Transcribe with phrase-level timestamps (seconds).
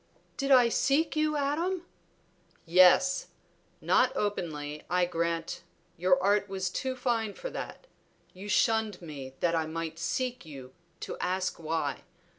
[0.35, 1.85] "Did I seek you, Adam?"
[2.65, 3.27] "Yes!
[3.81, 5.61] Not openly, I grant,
[5.95, 7.85] your art was too fine for that;
[8.33, 12.01] you shunned me that I might seek you to ask why.